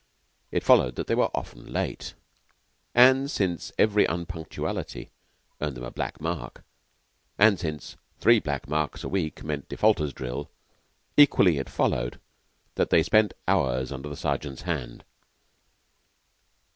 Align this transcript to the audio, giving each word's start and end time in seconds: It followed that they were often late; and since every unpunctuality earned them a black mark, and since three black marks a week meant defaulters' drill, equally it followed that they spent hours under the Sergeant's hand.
It 0.51 0.63
followed 0.63 0.95
that 0.95 1.05
they 1.05 1.13
were 1.13 1.29
often 1.31 1.71
late; 1.71 2.15
and 2.95 3.29
since 3.29 3.71
every 3.77 4.05
unpunctuality 4.07 5.11
earned 5.61 5.77
them 5.77 5.83
a 5.83 5.91
black 5.91 6.19
mark, 6.19 6.63
and 7.37 7.59
since 7.59 7.97
three 8.19 8.39
black 8.39 8.67
marks 8.67 9.03
a 9.03 9.07
week 9.07 9.43
meant 9.43 9.69
defaulters' 9.69 10.11
drill, 10.11 10.49
equally 11.17 11.59
it 11.59 11.69
followed 11.69 12.19
that 12.73 12.89
they 12.89 13.03
spent 13.03 13.35
hours 13.47 13.91
under 13.91 14.09
the 14.09 14.17
Sergeant's 14.17 14.63
hand. 14.63 15.03